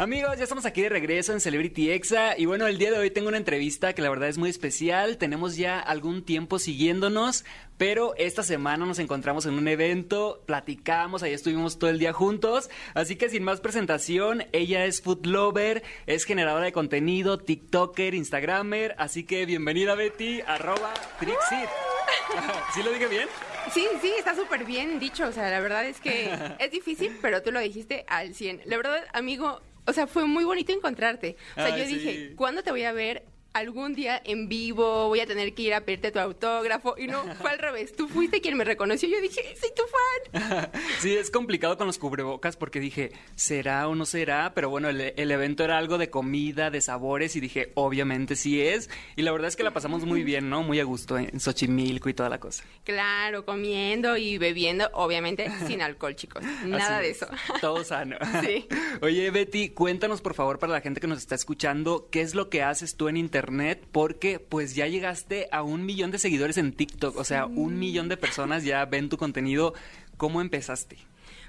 [0.00, 3.10] Amigos, ya estamos aquí de regreso en Celebrity Exa y bueno, el día de hoy
[3.10, 5.18] tengo una entrevista que la verdad es muy especial.
[5.18, 7.44] Tenemos ya algún tiempo siguiéndonos,
[7.76, 12.70] pero esta semana nos encontramos en un evento, platicamos, ahí estuvimos todo el día juntos.
[12.94, 18.94] Así que sin más presentación, ella es food lover, es generadora de contenido, TikToker, Instagramer.
[18.96, 21.68] Así que bienvenida Betty, arroba Trixit.
[22.74, 23.28] ¿Sí lo dije bien?
[23.74, 25.26] Sí, sí, está súper bien dicho.
[25.26, 28.62] O sea, la verdad es que es difícil, pero tú lo dijiste al 100.
[28.64, 31.36] La verdad, amigo, o sea, fue muy bonito encontrarte.
[31.56, 33.24] O sea, yo dije, ¿cuándo te voy a ver?
[33.52, 36.94] Algún día en vivo voy a tener que ir a pedirte tu autógrafo.
[36.96, 37.94] Y no, fue al revés.
[37.94, 39.08] Tú fuiste quien me reconoció.
[39.08, 40.70] Yo dije, soy tu fan.
[41.00, 44.52] sí, es complicado con los cubrebocas porque dije, ¿será o no será?
[44.54, 48.90] Pero bueno, el, evento era algo de comida, de sabores y dije, obviamente sí es.
[49.16, 50.62] Y la verdad es que la pasamos muy bien, ¿no?
[50.62, 52.64] Muy a gusto en Xochimilco y toda la cosa.
[52.84, 56.42] Claro, comiendo y bebiendo, obviamente sin alcohol, chicos.
[56.64, 57.26] Nada de eso.
[57.60, 58.16] Todo sano.
[58.42, 58.66] Sí.
[59.02, 62.48] Oye, Betty, cuéntanos por favor para la gente que nos está escuchando, ¿qué es lo
[62.48, 63.39] que haces tú en internet?
[63.40, 67.78] Internet porque pues ya llegaste a un millón de seguidores en TikTok, o sea, un
[67.78, 69.72] millón de personas ya ven tu contenido.
[70.18, 70.98] ¿Cómo empezaste?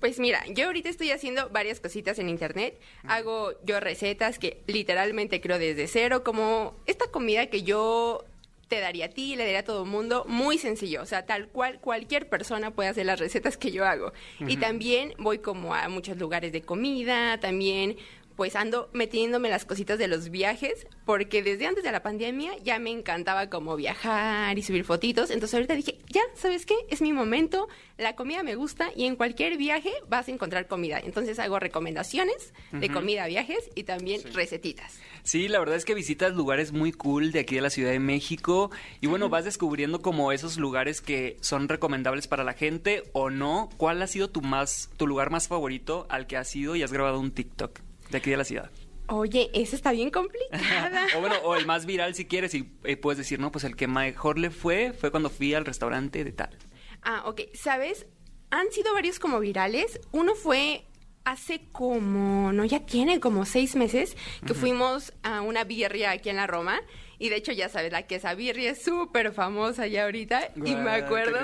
[0.00, 2.80] Pues mira, yo ahorita estoy haciendo varias cositas en internet.
[3.06, 8.24] Hago yo recetas que literalmente creo desde cero, como esta comida que yo
[8.68, 11.48] te daría a ti, le daría a todo el mundo, muy sencillo, o sea, tal
[11.48, 14.12] cual cualquier persona puede hacer las recetas que yo hago.
[14.40, 17.96] Y también voy como a muchos lugares de comida, también
[18.36, 22.78] pues ando metiéndome las cositas de los viajes, porque desde antes de la pandemia ya
[22.78, 25.30] me encantaba como viajar y subir fotitos.
[25.30, 26.74] Entonces ahorita dije, ya, ¿sabes qué?
[26.88, 27.68] Es mi momento,
[27.98, 30.98] la comida me gusta y en cualquier viaje vas a encontrar comida.
[30.98, 34.98] Entonces hago recomendaciones de comida, viajes y también recetitas.
[35.22, 38.00] Sí, la verdad es que visitas lugares muy cool de aquí de la Ciudad de
[38.00, 43.30] México y bueno, vas descubriendo como esos lugares que son recomendables para la gente o
[43.30, 43.68] no.
[43.76, 46.92] ¿Cuál ha sido tu más tu lugar más favorito al que has ido y has
[46.92, 47.80] grabado un TikTok?
[48.14, 48.70] De aquí de la ciudad.
[49.08, 51.06] Oye, eso está bien complicada.
[51.16, 53.86] o bueno, o el más viral si quieres y puedes decir, no, pues el que
[53.86, 56.56] mejor le fue fue cuando fui al restaurante de tal.
[57.02, 57.42] Ah, ok.
[57.52, 58.06] ¿Sabes?
[58.50, 60.00] Han sido varios como virales.
[60.12, 60.84] Uno fue
[61.24, 66.36] hace como, no, ya tiene como seis meses que fuimos a una birria aquí en
[66.36, 66.80] la Roma.
[67.18, 70.50] Y de hecho, ya sabes, la quesabirria birria es súper famosa ya ahorita.
[70.56, 71.38] y me acuerdo,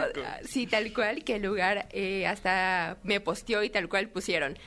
[0.45, 4.59] sí, tal cual, que el lugar eh, hasta me posteó y tal cual pusieron.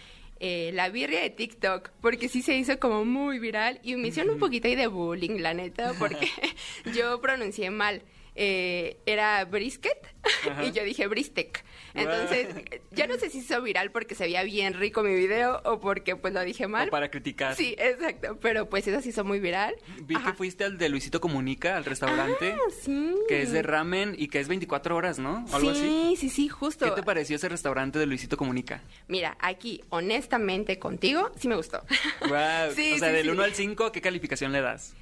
[0.45, 4.33] Eh, la birria de TikTok, porque sí se hizo como muy viral y me hicieron
[4.33, 6.27] un poquito ahí de bullying, la neta, porque
[6.93, 8.01] yo pronuncié mal.
[8.35, 9.97] Eh, era brisket
[10.63, 11.63] y yo dije bristek.
[11.93, 12.47] Entonces,
[12.91, 16.15] ya no sé si hizo viral porque se veía bien rico mi video o porque
[16.15, 16.89] pues lo dije mal.
[16.89, 17.55] para criticar.
[17.55, 18.37] Sí, exacto.
[18.41, 19.75] Pero pues eso se hizo muy viral.
[20.01, 22.53] Vi que fuiste al de Luisito Comunica, al restaurante.
[22.53, 23.13] Ah, sí.
[23.27, 25.45] Que es de ramen y que es 24 horas, ¿no?
[25.51, 26.15] algo sí, así.
[26.17, 26.85] sí, sí, justo.
[26.85, 28.81] ¿Qué te pareció ese restaurante de Luisito Comunica?
[29.07, 31.83] Mira, aquí, honestamente, contigo, sí me gustó.
[32.21, 32.71] Wow.
[32.75, 34.95] sí, o sea, del 1 al 5, ¿qué calificación le das?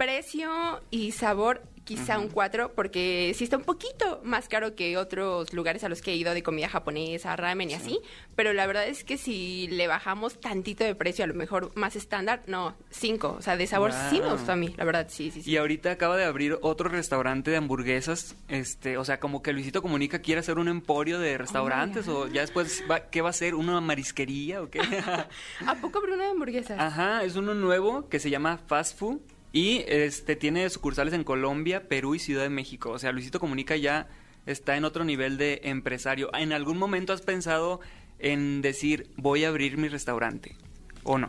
[0.00, 5.52] Precio y sabor quizá un 4, porque sí está un poquito más caro que otros
[5.52, 8.00] lugares a los que he ido de comida japonesa, ramen y así,
[8.34, 11.96] pero la verdad es que si le bajamos tantito de precio, a lo mejor más
[11.96, 15.30] estándar, no, 5, o sea, de sabor sí me gustó a mí, la verdad, sí,
[15.30, 15.50] sí, sí.
[15.50, 19.82] Y ahorita acaba de abrir otro restaurante de hamburguesas, este, o sea, como que Luisito
[19.82, 23.54] Comunica quiere hacer un emporio de restaurantes, o ya después, ¿qué va a ser?
[23.54, 24.80] ¿Una marisquería o qué?
[25.66, 26.78] ¿A poco abrió una de hamburguesas?
[26.80, 29.20] Ajá, es uno nuevo que se llama Fast Food
[29.52, 32.90] y este tiene sucursales en Colombia, Perú y Ciudad de México.
[32.90, 34.08] O sea, Luisito Comunica ya
[34.46, 36.30] está en otro nivel de empresario.
[36.34, 37.80] ¿En algún momento has pensado
[38.18, 40.56] en decir, voy a abrir mi restaurante?
[41.02, 41.28] ¿O no?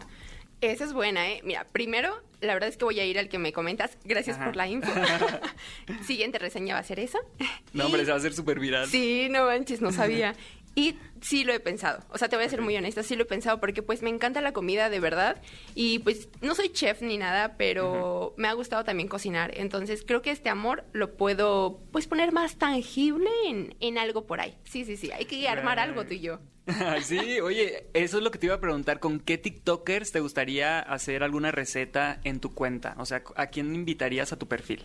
[0.62, 1.42] Esa es buena, ¿eh?
[1.44, 3.98] Mira, primero, la verdad es que voy a ir al que me comentas.
[4.04, 4.92] Gracias por la info.
[6.06, 7.18] Siguiente reseña va a ser esa.
[7.74, 8.88] No, hombre, se va a hacer súper viral.
[8.88, 10.36] Sí, no manches, no sabía.
[10.74, 12.04] Y sí lo he pensado.
[12.09, 14.09] O sea, te voy a ser muy honesta, sí lo he pensado porque pues me
[14.09, 15.42] encanta la comida de verdad
[15.76, 19.52] y pues no soy chef ni nada, pero me ha gustado también cocinar.
[19.56, 24.40] Entonces creo que este amor lo puedo pues poner más tangible en, en algo por
[24.40, 24.58] ahí.
[24.64, 26.40] Sí, sí, sí, hay que armar algo tú y yo.
[27.03, 29.00] sí, oye, eso es lo que te iba a preguntar.
[29.00, 32.96] ¿Con qué TikTokers te gustaría hacer alguna receta en tu cuenta?
[32.97, 34.84] O sea, ¿a quién invitarías a tu perfil?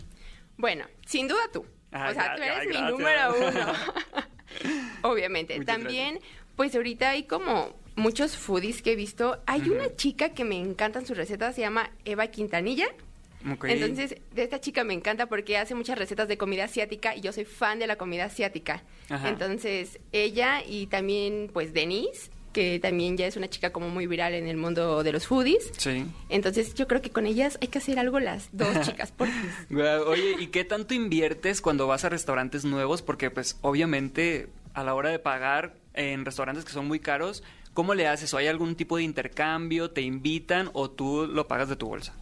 [0.57, 1.65] Bueno, sin duda tú.
[1.93, 3.73] o sea, tú eres mi número uno.
[5.11, 5.59] Obviamente.
[5.65, 6.19] También,
[6.55, 9.41] pues ahorita hay como muchos foodies que he visto.
[9.45, 12.87] Hay una chica que me encantan sus recetas, se llama Eva Quintanilla.
[13.63, 17.31] Entonces, de esta chica me encanta porque hace muchas recetas de comida asiática y yo
[17.31, 18.83] soy fan de la comida asiática.
[19.25, 24.33] Entonces, ella y también, pues, Denise, que también ya es una chica como muy viral
[24.33, 25.71] en el mundo de los foodies.
[25.77, 26.05] Sí.
[26.29, 29.27] Entonces yo creo que con ellas hay que hacer algo las dos chicas, por
[30.07, 33.03] Oye, ¿y qué tanto inviertes cuando vas a restaurantes nuevos?
[33.03, 37.43] Porque pues obviamente a la hora de pagar en restaurantes que son muy caros,
[37.73, 38.31] ¿cómo le haces?
[38.35, 39.89] ¿O hay algún tipo de intercambio?
[39.89, 42.13] ¿Te invitan o tú lo pagas de tu bolsa?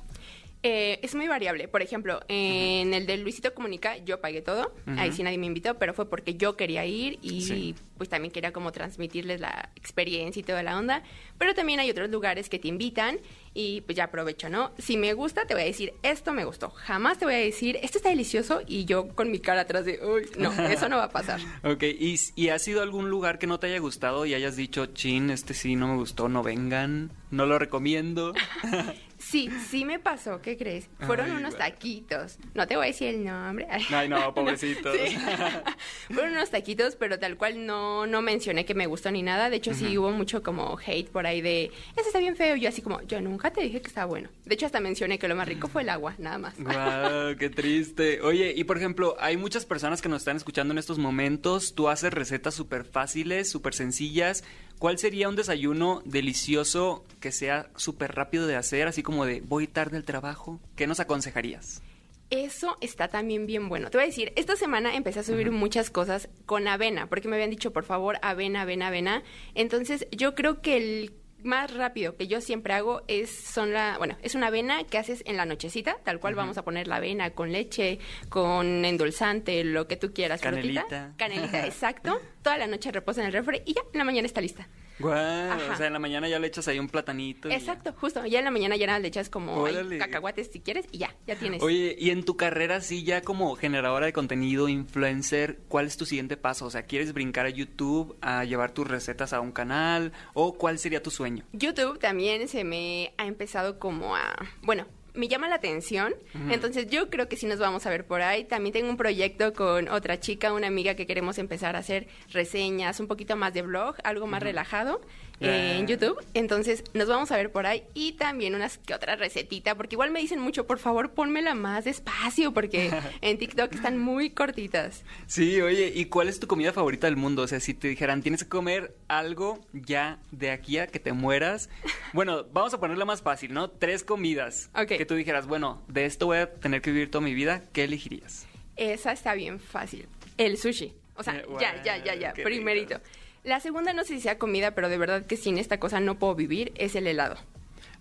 [0.68, 1.68] Eh, es muy variable.
[1.68, 4.74] Por ejemplo, en el de Luisito Comunica yo pagué todo.
[4.98, 7.76] Ahí sí nadie me invitó, pero fue porque yo quería ir y Sí.
[8.00, 11.04] pues también quería como transmitirles la experiencia y toda la onda.
[11.38, 13.20] Pero también hay otros lugares que te invitan
[13.54, 14.72] y pues ya aprovecho, ¿no?
[14.80, 16.72] Si me gusta, te voy a decir, esto me gustó.
[16.72, 20.00] Jamás te voy a decir, esto está delicioso y yo con mi cara atrás de,
[20.04, 21.40] uy, no, eso no va a pasar.
[21.64, 24.88] Ok, ¿Y, ¿y ha sido algún lugar que no te haya gustado y hayas dicho,
[24.88, 28.34] chin, este sí no me gustó, no vengan, no lo recomiendo?
[29.30, 30.88] Sí, sí me pasó, ¿qué crees?
[31.00, 32.38] Fueron Ay, unos taquitos.
[32.54, 33.68] No te voy a decir el nombre.
[33.90, 34.96] Ay, no, pobrecitos.
[34.96, 35.18] Sí.
[36.14, 39.50] Fueron unos taquitos, pero tal cual no, no mencioné que me gustó ni nada.
[39.50, 42.56] De hecho, sí hubo mucho como hate por ahí de, ese está bien feo.
[42.56, 44.30] Yo así como, yo nunca te dije que estaba bueno.
[44.46, 46.60] De hecho, hasta mencioné que lo más rico fue el agua, nada más.
[46.60, 48.22] Guau, qué triste.
[48.22, 51.74] Oye, y por ejemplo, hay muchas personas que nos están escuchando en estos momentos.
[51.74, 54.44] Tú haces recetas súper fáciles, súper sencillas.
[54.80, 59.68] ¿Cuál sería un desayuno delicioso que sea súper rápido de hacer, así como de voy
[59.68, 60.60] tarde al trabajo?
[60.76, 61.82] ¿Qué nos aconsejarías?
[62.30, 63.90] Eso está también bien bueno.
[63.90, 67.36] Te voy a decir, esta semana empecé a subir muchas cosas con avena, porque me
[67.36, 69.24] habían dicho, por favor, avena, avena, avena.
[69.54, 71.14] Entonces, yo creo que el
[71.46, 75.24] más rápido que yo siempre hago es son la bueno es una avena que haces
[75.26, 78.00] en la nochecita tal cual vamos a poner la avena con leche
[78.30, 80.86] con endulzante lo que tú quieras frutita.
[80.90, 81.14] Canelita.
[81.18, 84.42] canelita exacto toda la noche reposa en el refri y ya en la mañana está
[84.42, 84.68] lista
[85.00, 87.50] Guau, o sea, en la mañana ya le echas ahí un platanito.
[87.50, 87.56] ya.
[87.56, 91.00] exacto justo ya en la mañana ya le echas como ahí cacahuates si quieres y
[91.00, 95.60] ya ya tienes Oye, y en tu carrera, sí, ya como generadora de contenido, influencer,
[95.68, 96.66] ¿cuál es tu siguiente paso?
[96.66, 100.14] O sea, ¿quieres brincar a YouTube, a llevar tus recetas a un canal?
[100.34, 101.46] ¿O cuál sería tu sueño?
[101.54, 106.16] YouTube también se me ha empezado como a, bueno, me llama la atención,
[106.50, 108.44] entonces yo creo que sí nos vamos a ver por ahí.
[108.46, 113.00] También tengo un proyecto con otra chica, una amiga que queremos empezar a hacer reseñas,
[113.00, 115.02] un poquito más de blog, algo más relajado
[115.40, 115.88] eh, en.
[115.88, 116.18] YouTube.
[116.34, 120.12] Entonces nos vamos a ver por ahí y también unas que otra recetita, porque igual
[120.12, 122.92] me dicen mucho, por favor, pónmela más despacio, porque
[123.22, 125.04] en TikTok están muy cortitas.
[125.28, 127.44] Sí, oye, ¿y cuál es tu comida favorita del mundo?
[127.44, 131.14] O sea, si te dijeran, tienes que comer algo ya de aquí a que te
[131.14, 131.70] mueras.
[132.14, 133.70] Bueno, vamos a ponerla más fácil, ¿no?
[133.70, 134.70] Tres comidas.
[134.74, 134.88] Ok.
[134.88, 137.64] Que tú dijeras, bueno, de esto voy a tener que vivir toda mi vida.
[137.74, 138.46] ¿Qué elegirías?
[138.76, 140.08] Esa está bien fácil.
[140.38, 140.94] El sushi.
[141.16, 142.34] O sea, Eh, ya, ya, ya, ya.
[142.34, 142.96] Primerito.
[142.96, 143.06] rico.
[143.44, 146.18] La segunda no sé si sea comida, pero de verdad que sin esta cosa no
[146.20, 147.38] puedo vivir, es el helado.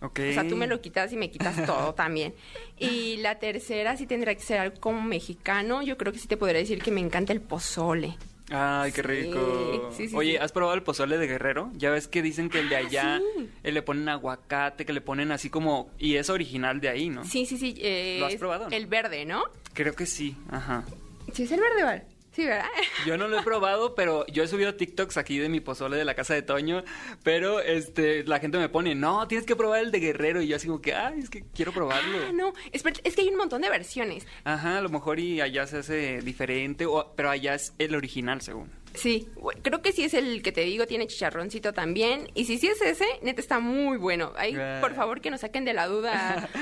[0.00, 0.20] Ok.
[0.30, 2.34] O sea, tú me lo quitas y me quitas todo también.
[2.78, 5.82] Y la tercera sí tendría que ser algo como mexicano.
[5.82, 8.16] Yo creo que sí te podría decir que me encanta el pozole.
[8.50, 9.91] Ay, qué rico.
[9.96, 10.38] sí, sí, Oye.
[10.38, 11.70] ¿has probado el pozole de Guerrero?
[11.75, 13.20] Ya ves que dicen que el de Ah, allá
[13.62, 15.91] eh, le ponen aguacate, que le ponen así como...
[15.99, 17.25] Y es original de ahí, ¿no?
[17.25, 17.75] Sí, sí, sí.
[17.79, 18.76] eh, ¿Lo has probado, no?
[18.76, 19.44] El verde, ¿no?
[19.73, 20.85] Creo que sí, ajá.
[21.32, 22.02] Sí, es el verde, ¿vale?
[22.34, 22.66] Sí, ¿verdad?
[23.06, 26.04] Yo no lo he probado, pero yo he subido TikToks aquí de mi pozole de
[26.04, 26.82] la casa de Toño,
[27.22, 30.56] pero este la gente me pone, no, tienes que probar el de Guerrero, y yo
[30.56, 32.19] así como que, ay, es que quiero probarlo.
[32.26, 32.52] Ah, no.
[32.72, 34.26] Espera, es que hay un montón de versiones.
[34.42, 38.40] Ajá, a lo mejor y allá se hace diferente, o, pero allá es el original,
[38.40, 38.83] según.
[38.94, 39.29] Sí,
[39.62, 42.29] creo que sí es el que te digo, tiene chicharroncito también.
[42.35, 44.32] Y si sí es ese, neta está muy bueno.
[44.37, 44.79] Ahí, Ah.
[44.81, 46.49] por favor, que nos saquen de la duda.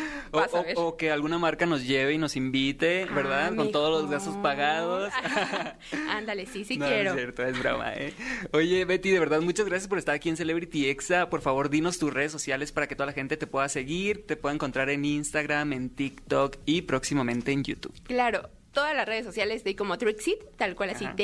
[0.77, 3.55] O, que alguna marca nos lleve y nos invite, Ah, ¿verdad?
[3.55, 5.13] Con todos los gastos pagados.
[6.09, 7.11] Ándale, sí, sí no, quiero.
[7.11, 8.15] es cierto, es broma, ¿eh?
[8.53, 11.29] Oye, Betty, de verdad, muchas gracias por estar aquí en Celebrity Exa.
[11.29, 14.37] Por favor, dinos tus redes sociales para que toda la gente te pueda seguir, te
[14.37, 17.93] pueda encontrar en Instagram, en TikTok y próximamente en YouTube.
[18.05, 21.15] Claro, todas las redes sociales de como Trixit, tal cual así, Ajá,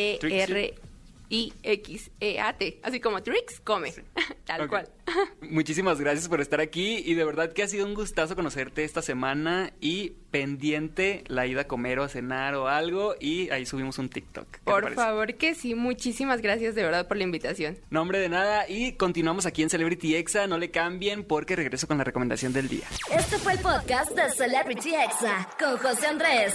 [1.28, 3.92] T-R-I-X-E-A-T, así como Trix come,
[4.46, 4.88] tal cual.
[5.40, 9.02] Muchísimas gracias por estar aquí y de verdad que ha sido un gustazo conocerte esta
[9.02, 13.98] semana y pendiente la ida a comer o a cenar o algo y ahí subimos
[13.98, 14.50] un TikTok.
[14.50, 17.78] ¿Qué te Por favor que sí, muchísimas gracias de verdad por la invitación.
[17.90, 21.98] Nombre de nada y continuamos aquí en Celebrity Exa, no le cambien porque regreso con
[21.98, 22.86] la recomendación del día.
[23.10, 26.54] Este fue el podcast de Celebrity Exa con José Andrés.